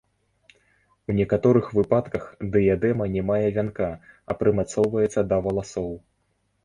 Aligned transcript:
У 1.07 1.15
некаторых 1.17 1.65
выпадках 1.81 2.23
дыядэма 2.55 3.05
не 3.17 3.21
мае 3.29 3.47
вянка, 3.59 3.91
а 4.33 4.37
прымацоўваецца 4.41 5.27
да 5.35 5.41
валасоў. 5.47 5.91